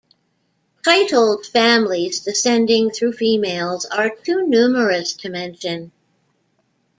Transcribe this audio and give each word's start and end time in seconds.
Titled 0.83 1.45
families 1.45 2.21
descending 2.21 2.89
through 2.89 3.13
females 3.13 3.85
are 3.85 4.09
too 4.09 4.47
numerous 4.47 5.13
to 5.13 5.29
mention. 5.29 5.91